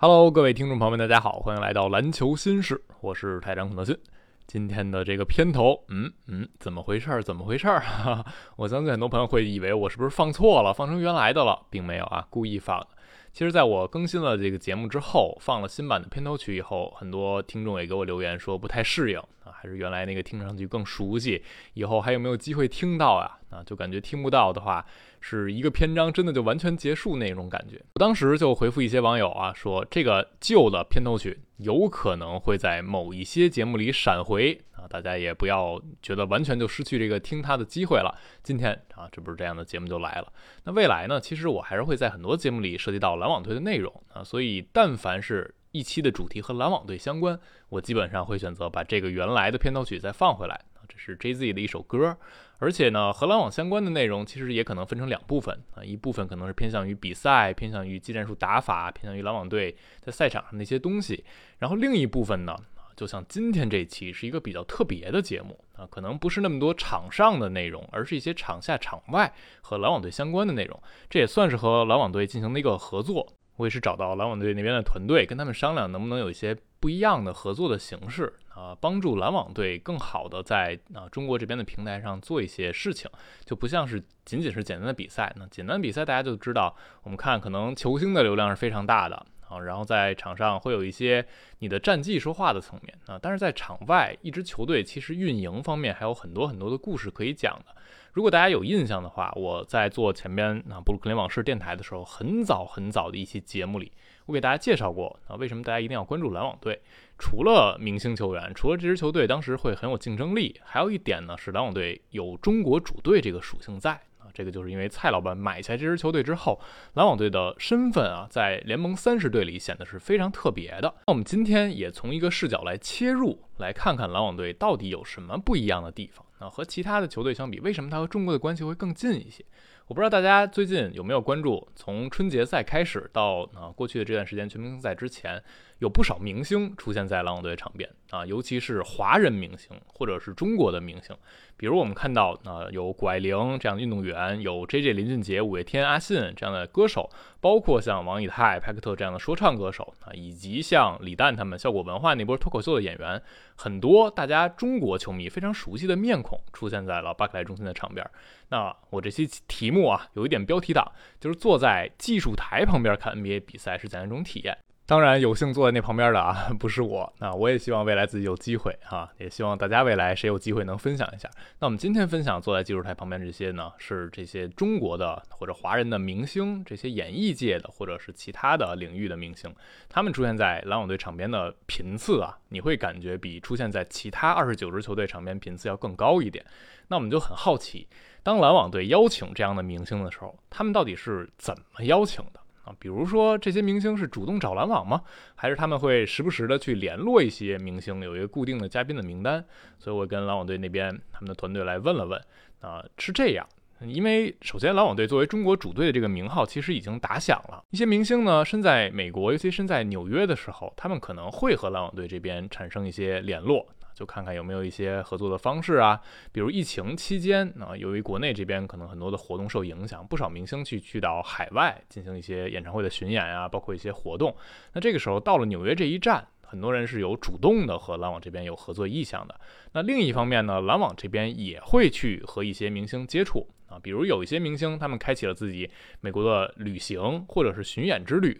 [0.00, 3.98] Hello，各位听众朋友们，大家好，欢迎来到篮球新事，我是台长孔德勋。
[4.46, 7.20] 今天的这个片头，嗯嗯，怎么回事儿？
[7.20, 7.82] 怎么回事儿？
[8.54, 12.86] 我相信很多朋友会以为我是不是放错了，放成原来的了，并没有啊，故意放的。
[13.32, 21.42] 其实，在我更新了这个节目之后，放了新版的片头曲以后，很多听众也给我留言说不太适应啊，还是原来那个听上去更熟悉，
[21.74, 23.36] 以后还有没有机会听到啊？
[23.50, 24.86] 啊，就感觉听不到的话。
[25.20, 27.80] 是一个篇章真的就完全结束那种感觉。
[27.94, 38.16] 我当时就回复一些网友啊，说这个旧的片头曲有可能会在某一些节目里闪回啊，大家也不要觉得完全就失去这个听它的机会了。
[38.42, 40.32] 今天啊，这不是这样的节目就来了。
[40.64, 50.60] 那未来呢，其实我还是会在很多节目里涉及到篮网队的内容啊，所以但凡是一期的主题和篮网队相关，我基本上会选择把这个原来的片头曲再放回来。
[50.88, 52.16] 这是 J Z 的一首歌。
[52.58, 61.24] 而且呢，和篮网相关的内容其实也可能分成两部分啊，一部分可能是偏向于比赛，偏向于技战术打法，偏向于篮网队在赛场上那些东西。
[61.58, 62.56] 然后另一部分呢，
[62.96, 70.82] 就像今天这期是一个比较特别的节目啊，可能不是那么多场上的内容，而是一些场下场外和篮网队相关的内容。
[71.08, 73.34] 这也算是和篮网队进行的一个合作。
[73.56, 83.08] 我也是找到篮网队那边的团队，跟他们商量能不能有一些不一样的合作的形式呃，帮助篮网队更好的在啊中国这边的平台上做一些事情，
[83.44, 85.32] 就不像是仅仅是简单的比赛。
[85.36, 89.14] 那简单比赛大家就知道，我们看可能球星的流量是非常大的
[89.48, 91.24] 啊，然后在场上会有一些
[91.60, 97.76] 你的战绩说话的层面啊，但是在场外，一支球队其实运营方面还有很多很多的故事可以讲的。
[98.12, 103.92] 如果大家有印象的话，我在做前边啊布鲁克林往事电台的时候，很早很早的一期节目里，
[104.28, 106.78] 我给大家介绍过啊，为什么大家一定要关注篮网队？
[107.18, 116.60] 除了明星球员，除了这支球队当时会很有竞争力，还有一点呢是篮网队有中国主队这个属性在啊，这个就是因为蔡老板买下这支球队之后，
[116.92, 120.94] 篮网队的身份啊在联盟三十队里显得是非常特别的。
[121.06, 126.22] 那我们今天也从一个视角来切入，来看看篮网队到底有什么不一样的地方。
[126.38, 129.44] 啊，和其他的球队相比，为什么它和中国的关系会更近一些？
[129.88, 135.42] 我不知道大家最近有没有关注，从春节赛开始到啊过去的这段时间全明星赛之前。
[135.78, 141.16] 有不少明星出现在篮网队场边啊，尤其是华人明星或者是中国的明星，
[141.56, 144.92] 比如我们看到啊有谷爱凌这样的运动员，有 J.J.
[144.92, 147.08] 林俊杰、五月天、阿信这样的歌手，
[147.40, 153.22] 包括像王以太、派克特这样的说唱歌手啊，以及像李诞他们效果文化那波脱口秀的演员，
[153.54, 158.04] 很多大家中国球迷非常熟悉的面孔出现在了巴克莱中心的场边。
[158.48, 160.90] 那我这期题目啊有一点标题党，
[161.20, 164.58] 就是坐在技术台旁边看 NBA 比赛是怎样一种体验。
[164.88, 167.12] 当然，有幸坐在那旁边的啊， 不是我。
[167.18, 171.28] 那我也希望未来自己有机会啊，也希望大家未来谁有机会能分享一下。
[171.58, 179.54] 那我们今天分享坐在技术台旁边这些呢，是这些中国的或者华人的明星，这些演艺界的或者是其他的领域的明星，
[179.90, 186.42] 他们出现在篮网队场边的频次啊，你会感觉比出现在其他二十九支球队场边频次要更高一点。
[186.86, 187.86] 那我们就很好奇，
[188.22, 192.40] 当篮网队邀请这样的明星的时候，他们到底是怎么邀请的？
[192.78, 195.02] 比如说这些明星是主动找篮网吗？
[195.34, 199.44] 还是他们会时不时的去联络一些明星，有一个固定的嘉宾的名单？
[199.78, 202.20] 所以我跟篮网队那边他们的团队来问了问，
[202.60, 203.46] 啊，是这样。
[203.80, 213.64] 因为首先篮网队作为中国主队的这个名号其实已经打响了，一些明星呢身在美国，尤其身在纽约的时候，他们可能会和篮网队这边产生一些联络。
[213.98, 216.00] 就看看有没有一些合作的方式啊，
[216.30, 224.32] 比如疫情期间啊，由于国内这边可能很多的活动受影响，不少明星去去到海外进行一些演唱会的巡演啊，包括一些活动。
[224.72, 229.38] 那这个时候到了纽约这一站，很多人是有主动的和篮网这边有合作意向的。
[229.72, 233.46] 那另一方面呢，篮网这边也会去和一些明星接触。
[233.68, 235.68] 啊，比如有一些明星，他们开启了自己
[236.00, 238.34] 美国的旅行或者是巡演之旅，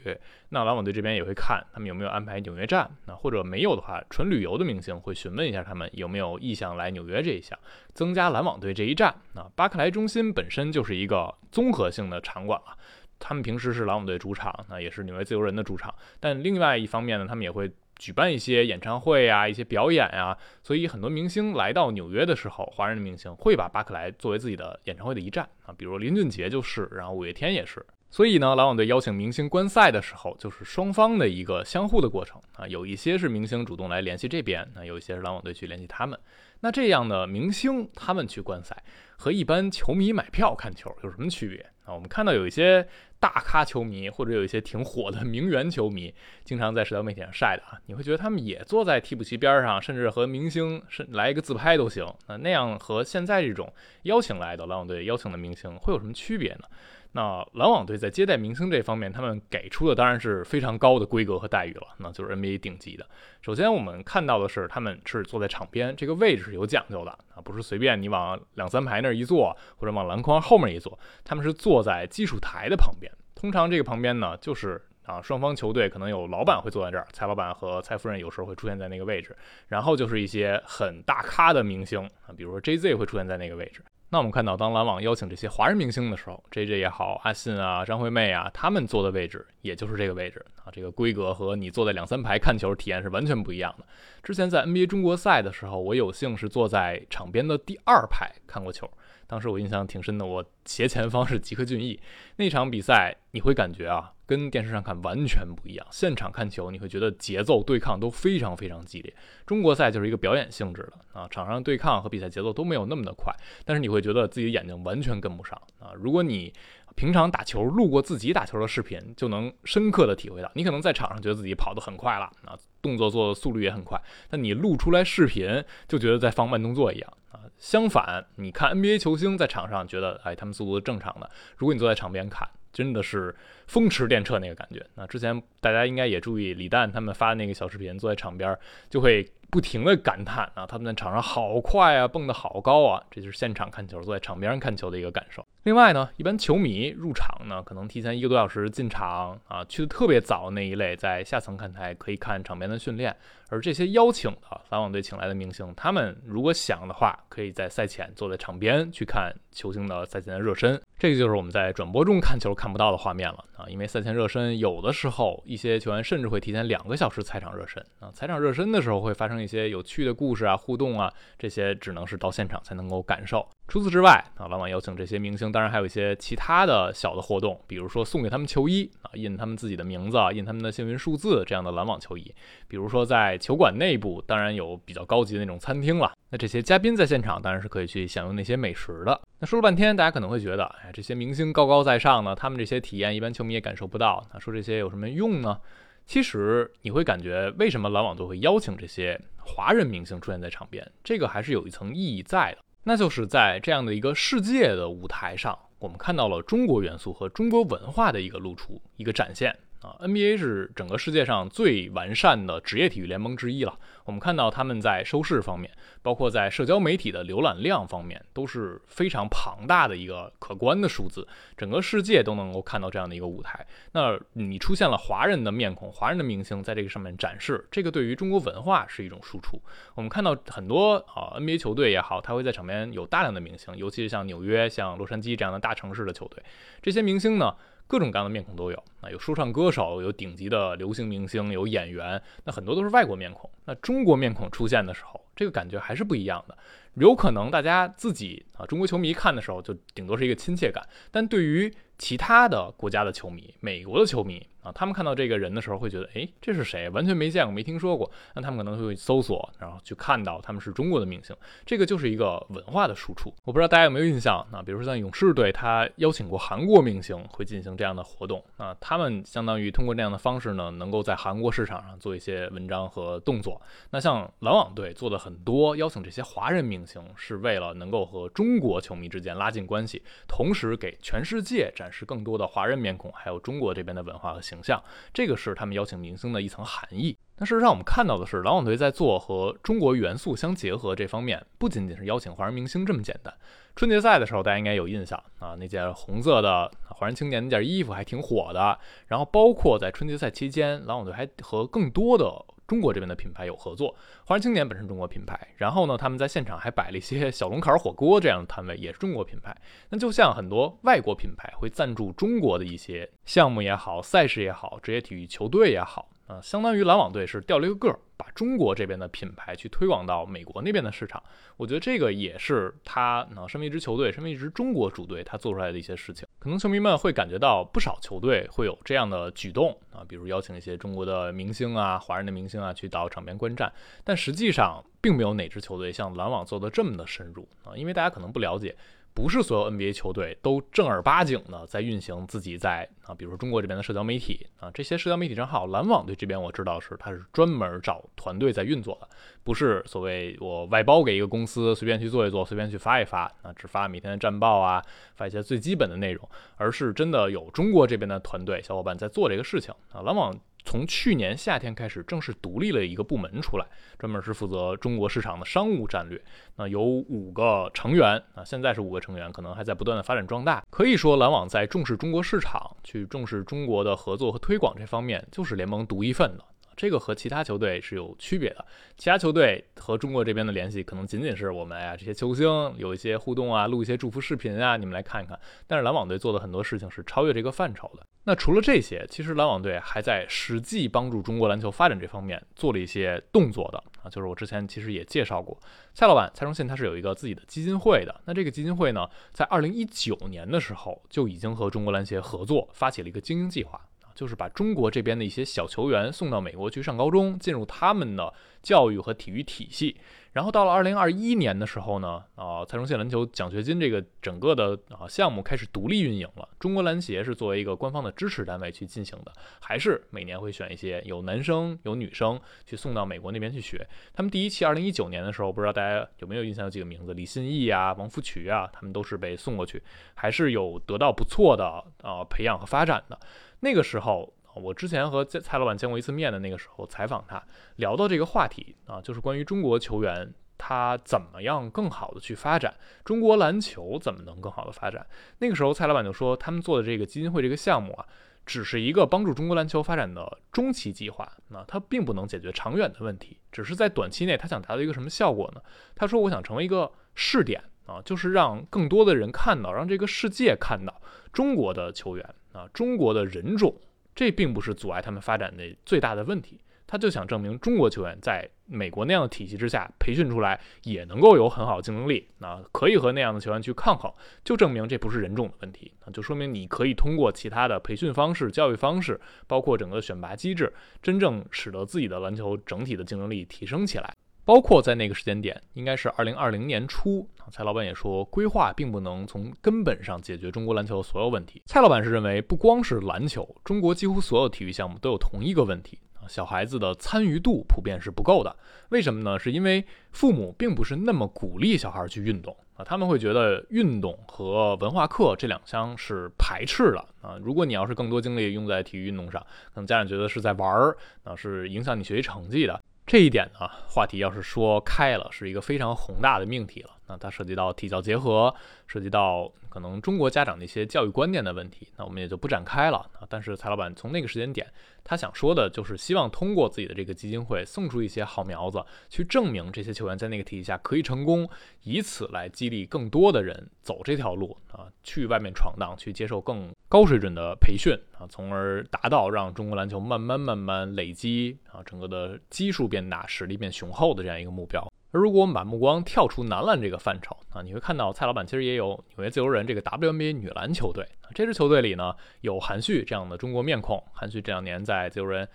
[0.48, 7.58] 那篮网队这边也会看他们有没有安排纽约站，那或者没有的话，纯旅游的明星会询问一下他们有没有意向来纽约这一项，
[7.92, 9.14] 增加篮网队这一站。
[9.34, 12.74] 啊，巴克莱中心本身就是一个综合性的场馆了，
[13.18, 17.70] 他们平时是篮网队主场，那也是纽约自由人的主场，但另外一方面呢，他们也会。
[17.98, 27.84] 举办一些演唱会啊，一些表演啊，所以很多明星来到纽约的时候，华人的明星会把巴克莱作为自己的演唱会的一站啊，比如林俊杰就是，然后五月天也是。
[28.10, 36.18] 所以呢，篮网队邀请明星观赛的时候，就是双方的一个相互的过程啊，有一些是明星主动来联系这边，那有一些是篮网队去联系他们。
[36.60, 38.82] 那这样的明星他们去观赛，
[39.18, 41.92] 和一般球迷买票看球有什么区别啊？
[41.92, 42.88] 我们看到有一些
[43.20, 52.06] 大咖球迷，或者有一些挺火的名媛球迷， 经常在社交媒体上晒的啊，你会觉得他们也坐在替补席边上，甚至和明星是来一个自拍都行。
[52.26, 53.72] 那那样和现在这种
[54.02, 56.64] 邀请来的篮网队邀请的明星会有什么区别呢？
[57.12, 63.06] 那篮网队在接待明星这方面，他们给出的当然是非常高的规格和待遇了，那就是 NBA 顶级的。
[63.40, 73.07] 首先我们看到的是，他们是坐在场边，这个位置是有讲究的啊，不是随便你往两三排那儿一坐，或者往篮筐后面一坐，他们是坐在技术台的旁边。
[73.38, 79.34] 通常这个旁边呢，就是啊，双方球队可能有老板会坐在这儿，蔡老板和蔡夫人有时候会出现在那个位置，
[79.68, 83.80] 然后就是一些很大咖的明星啊，比如说 JZ 会出现在那个位置。
[84.10, 93.84] 那我们看到，当篮网邀请这些华人明星的时候，JJ 也好，阿信啊，张惠妹啊，他们坐的位置也就是这个位置啊，这个规格和你坐在两三排看球体验是完全不一样的。
[94.22, 98.90] 之前在 NBA 中国赛的时候，我有幸是坐在场边的第二排看过球。
[99.28, 102.00] 当时我印象挺深的，我斜前方是吉克隽逸。
[102.36, 105.86] 那场比赛你会感觉啊，跟电视上看完全不一样。
[105.90, 109.14] 现场看球你会觉得节奏对抗都非常非常激烈。
[109.46, 113.32] 中国赛就是一个表演性质的啊，场上对抗和比赛节奏都没有那么的快，
[113.64, 115.92] 但是你会觉得自己的眼睛完全跟不上啊。
[115.94, 116.52] 如果你
[116.96, 127.40] 平常打球录过自己打球的视频，就能深刻的体会到，你可能在场上觉得自己跑得很快了啊，动作做的速率也很快，但你录出来视频就觉得在放慢动作一样啊。
[127.58, 131.28] 相反，你看 NBA 球星在场上觉得，哎，他们速度是正常的。
[131.56, 133.34] 如果你坐在场边看，真的是
[133.66, 134.84] 风驰电掣那个感觉。
[134.94, 138.56] 那之前大家应该也注意李诞他们发的那个小视频，坐在场边
[138.88, 145.44] 就会不停的感叹啊，他们在场上好快啊，蹦得好高啊，这就是现场看球，坐在场边看球的一个感受。
[145.68, 153.14] 另外呢，一般球迷入场呢，可能提前一个多小时进场啊，去的特别早那一类，在下层看台可以看场边的训练。
[153.50, 160.80] 而这些邀请的篮网队请来的明星，他们如果想的话，可以在赛前坐在场边去看球星的赛前的热身。
[160.98, 163.64] 这个就是我们在转播中看球看不到的画面了啊！
[163.68, 168.10] 因为赛前热身有的时候一些球员甚至会提前两个小时踩场热身啊。
[168.12, 173.46] 踩场热身的时候会发生一些有趣的故事啊、互动啊，这些只能是到现场才能够感受。
[173.66, 182.32] 除此之外啊，篮网邀请这些明星，当然还有一些其他的小的活动，比如说送给他们球衣啊，印他们自己的名字，印他们的幸运数字这样的篮网球衣。
[182.68, 186.12] 比如说在球馆内部，当然有比较高级的那种餐厅了。
[186.30, 189.20] 那这些嘉宾在现场当然是可以去享用那些美食的。
[189.40, 194.24] 那说了半天，大家可能会觉得，哎，这些明星高高在上呢，他们这些体验一般球迷也感受不到。
[194.32, 195.58] 那说这些有什么用呢？
[196.06, 200.88] 其实你会感觉，为什么篮网队会邀请这些华人明星出现在场边？
[201.02, 202.58] 这个还是有一层意义在的。
[202.84, 209.56] 那就是在这样的一个世界的舞台上，我们看到了中国元素和中国文化的一个露出，一个展现。
[209.80, 213.78] 啊，NBA 是整个世界上最完善的职业体育联盟之一了。
[214.04, 215.70] 我们看到他们在收视方面，
[216.02, 221.24] 包括在社交媒体的浏览量方面，都是非常庞大的一个可观的数字。
[221.56, 223.64] 整个世界都能够看到这样的一个舞台。
[223.92, 229.60] 那你出现了华人的面孔、华人的明星在这个上面展示，这个对于中国文化是一种输出。
[229.94, 236.42] 我们看到很多啊 NBA 球队也好，他会在场边有大量的明星，尤其是像纽约、像洛杉矶这样的大城市的球队，
[236.82, 237.54] 这些明星呢。
[237.88, 243.50] 各种各样的面孔都有啊，有说唱歌手，有顶级的流行明星，有演员，那很多都是外国面孔。
[243.64, 246.56] 那中国面孔出现的时候，这个感觉还是不一样的。
[246.94, 254.46] 有可能大家自己啊，中国球迷看的时候，就顶多是一个亲切感，但对于其他的国家的球迷，美国的球迷。
[254.74, 256.88] 他们看到这个人的时候会觉得，哎，这是谁？
[256.90, 258.10] 完全没见过，没听说过。
[258.34, 261.34] 那他们可能会搜索，然后去看到他们是中国的明星。
[261.64, 263.32] 这个就是一个文化的输出。
[263.44, 264.46] 我不知道大家有没有印象？
[264.52, 268.44] 那比如说像勇士队，他邀请过韩国明星，会进行这样的活动。
[268.58, 273.58] 那他们相当于通过这样的方式呢，能够在韩国市场上做一些文章和动作。
[273.90, 284.57] 那像篮网队做的很多，邀请这些华人明星，是为了能够和中国球迷之间拉近关系，同时给全世界展示更多的华人面孔，还有中国这边的文化和形。
[284.58, 284.82] 形象，
[285.14, 287.16] 这个是他们邀请明星的一层含义。
[287.36, 293.32] 那事实上，我们看到的是，篮网队在做和中国元素相结合这方面，不仅仅是邀请华人明星这么简单。
[293.76, 298.76] 春节赛的时候，大家应该有印象啊，那件红色的华人青年那件衣服还挺火的。
[299.06, 302.44] 然后，包括在春节赛期间，篮网队还和更多的。
[302.68, 303.96] 中国这边的品牌有合作，
[304.26, 309.56] 华人青年本身中国品牌，然后呢，他们在现场还摆了一些小龙坎火锅这样的摊位，也是中国品牌。
[309.88, 316.10] 那就像很多外国品牌会赞助中国的一些项目也好，赛事也好，职业体育球队也好。
[316.26, 321.22] 啊，相当于篮网队是掉了一个个儿，把中国这边的品牌去推广到美国那边的市场。
[321.56, 326.28] 我觉得这个也是他啊，身为一支球队，身为一支中国主队，他做出来的一些事情。
[326.38, 333.72] 可能球迷们会感觉到不少球队会有这样的举动啊，比如邀请一些中国的明星啊、华人的明星啊去到场边观战。
[334.04, 338.76] 但实际上，并没有哪支球队像篮网做的这么的深入啊，因为大家可能不了解。
[339.18, 349.08] 不是所有 NBA 球队都正儿八经的在运行自己在啊，比如说中国这边的社交媒体啊，这些社交媒体账号，篮网队这边我知道是它是专门找团队在运作的，
[349.42, 354.80] 不是所谓我外包给一个公司随便去做一做，随便去发一发啊，只发每天的战报啊，
[355.16, 360.32] 发一些最基本的内容，而是真的有中国这边的团队小伙伴在做这个事情啊，篮网。
[360.64, 363.66] 从去年夏天开始，正式独立了一个部门出来，
[363.98, 366.22] 专门是负责中国市场的商务战略。
[366.56, 370.62] 那有五个成员啊，现在是五个成员，可能还在不断的发展壮大。
[370.68, 376.44] 可以说，篮网在重视中国市场，去重视中国的合作和推广这方面，就是联盟独一份的。
[376.78, 378.64] 这个和其他球队是有区别的。
[378.96, 385.36] 其他球队和中国这边的联系，可能仅仅是我们呀这些球星有一些互动啊，录一些祝福视频啊，你们来看一看。
[385.66, 388.06] 但是篮网队做的很多事情是超越这个范畴的。
[388.22, 395.58] 那除了这些，其实篮网队还在实际帮助中国篮球发展这方面做了一些动作的啊，就是我之前其实也介绍过，
[395.94, 398.20] 蔡老板蔡崇信他是有一个自己的基金会的。
[398.26, 403.80] 那这个基金会呢，在二零一九年的时候就已经和中国篮协合作，发起了一个经营计划，
[404.18, 409.96] 就是把中国这边的一些小球员送到美国去上高中，进入他们的教育和体育体系。
[410.32, 416.48] 然后到了二零二一年的时候呢，啊，蔡崇信篮球奖学金这个整个的啊项目开始独立运营了。
[416.58, 423.84] 中国篮协是作为一个官方的支持单位去进行的，还是每年会选一些有男生有女生去送到美国那边去学。
[424.12, 426.64] 他们第一期二零一九年的时候，不知道大家有没有印象？
[426.64, 429.80] 有几个名字，李信义啊、王福渠啊，他们都是被送过去，
[430.14, 431.64] 还是有得到不错的
[432.02, 433.18] 啊培养和发展的。
[433.60, 434.32] 那个时候。
[434.54, 437.40] 我之前和蔡老板见过一次面的那个时候，采访他
[437.76, 442.74] 聊到这个话题啊，就是关于中国球员他怎么样更好的去发展，
[443.04, 445.06] 中国篮球怎么能更好的发展。
[445.38, 448.04] 那个时候蔡老板就说，他们做的这个基金会这个项目啊，
[448.44, 455.62] 只是一个帮助中国篮球发展的中期计划，那它并不能解决长远的问题，只是在短期内他想达到一个什么效果呢？
[455.94, 461.00] 他说，我想成为一个试点啊，就是让更多的人看到，让这个世界看到
[461.32, 463.74] 中国的球员啊，中国的人种。
[464.14, 474.12] 这并不是阻碍他们发展的最大的问题，他就想证明中国球员在美国那样的体系之下培训出来也能够有很好的竞争力，那可以和那样的球员去抗衡，
[474.42, 484.12] 就证明这不是人种的问题，那就说明你可以通过其他的培训方式、教育方式，包括整个选拔机制，真正使得自己的篮球整体的竞争力提升起来。
[484.48, 491.62] 包括在那个时间点，应该是二零二零年初，蔡老板也说，规划并不能从根本上解决中国篮球的所有问题。
[491.66, 498.56] 蔡老板是认为，不光是篮球，中国几乎所有体育项目都有同一个问题，小孩子的参与度普遍是不够的。
[498.88, 499.38] 为什么呢？
[499.38, 507.36] 是因为父母并不是那么鼓励小孩去运动啊，他们会觉得运动和文化课这两项是排斥的啊。
[507.42, 509.42] 如果你要是更多精力用在体育运动上，
[509.74, 512.80] 可能家长觉得是在玩儿，啊，是影响你学习成绩的。
[513.08, 516.90] 这一点呢，话题要是说开了，是一个非常宏大的命题了。
[517.06, 518.54] 那它涉及到体教结合，
[518.86, 523.24] 涉及到可能中国家长的一些教育观念的问题，那我们也就不展开了啊。
[523.26, 524.70] 但是蔡老板从那个时间点，
[525.02, 531.48] 他想说的就是希望通过自己的这个基金会送出一些好苗子，去证明这些球员在那个体系下可以成功，
[531.84, 544.90] 以此来激励更多的人走这条路啊，去外面闯荡，去接受更高水准的培训啊，从而达到让中国篮球慢慢慢慢累积啊，整个的基数变大，实力变雄厚的这样一个目标。
[545.10, 551.06] 而如果我们把目光跳出男篮这个范畴啊，你会看到蔡老板其实也有纽约自由人这个 WNBA 女篮球队。
[551.34, 554.02] 这支球队里呢，有韩旭这样的中国面孔。
[554.12, 555.46] 韩旭这两年在自由人，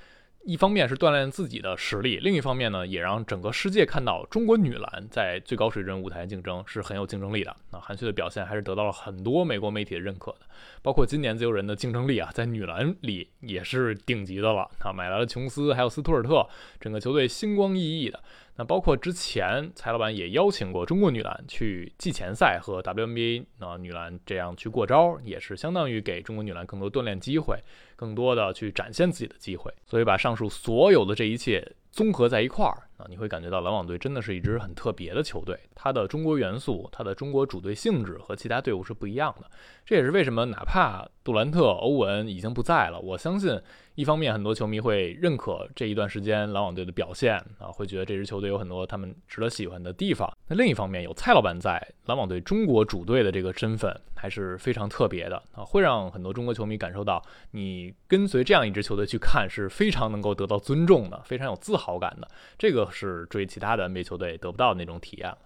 [0.46, 7.56] 一方面是锻炼自己的实力，另一方面呢，也让整个世界看到中国女篮在最高水准舞台竞争是很有竞争力的。
[7.72, 10.40] 那韩旭的表现还是得到了很多美国媒体的认可的，
[10.82, 16.46] 包括今年自由人的竞争力啊，在女篮里也是顶级的了啊，买来了琼斯还有斯图尔特，
[16.78, 18.20] 整个球队星光熠熠的。
[18.56, 27.58] 那包括之前蔡老板也邀请过中国女篮去季前赛和 WNBA 啊女篮这样去过招，也是相当于给中国女篮更多锻炼机会，
[28.04, 29.74] 更多的去展现自己的机会。
[29.86, 39.46] 所以把上述所有的这一切综合在一块儿啊，你会感觉到篮网队真的是一支很特别的球队，它的中国元素，它的中国主队性质和其他队伍是不一样的。
[39.86, 43.62] 这也是为什么哪怕杜兰特、欧文已经不在了，我相信。
[43.96, 50.28] 一方面，很多球迷会认可这一段时间篮网队的表现啊，会觉得这支球队有很多他们值得喜欢的地方。
[50.48, 57.22] 那另一方面，有蔡老板在，篮网队中国主队的这个身份还是非常特别的啊，会让很多中国球迷感受到，
[57.52, 62.28] 你跟随这样一支球队去看是非常能够得到尊重的，非常有自豪好感的。
[62.58, 65.38] 这个是追其他的 NBA 球队得不到那种体验了。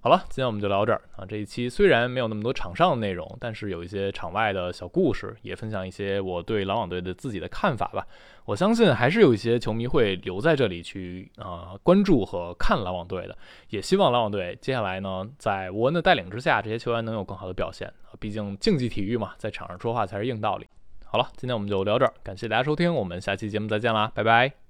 [0.00, 1.24] 好了，今天我们就聊到这儿啊。
[1.26, 8.06] 这一期虽然没有那么多场上的内容，但是有一些场外的小故事，也分享一些我对篮网队的自己的看法吧。
[8.44, 13.34] 我相信还是有一些球迷会留在这里去啊关注和看篮网队的。
[13.70, 18.12] 也希望篮网队接下来呢，在沃恩的带领之下，这些球员能有更好的表现啊。
[18.20, 20.66] 毕竟竞技体育嘛，在场上说话才是硬道理。
[21.06, 24.63] 好了，今天我们就聊这儿，感谢大家收听，我们下期节目再见啦，拜拜。